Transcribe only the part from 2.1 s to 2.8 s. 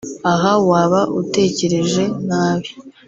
nabi